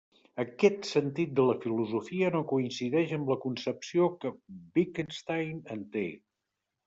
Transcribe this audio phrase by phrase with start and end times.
[0.43, 4.31] Aquest sentit de la filosofia no coincideix amb la concepció que
[4.79, 6.07] Wittgenstein en té.